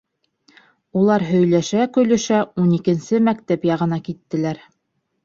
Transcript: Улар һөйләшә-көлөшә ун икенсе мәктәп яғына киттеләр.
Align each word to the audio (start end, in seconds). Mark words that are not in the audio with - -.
Улар 1.01 1.25
һөйләшә-көлөшә 1.31 2.39
ун 2.63 2.71
икенсе 2.79 3.21
мәктәп 3.29 3.69
яғына 3.71 4.01
киттеләр. 4.09 4.65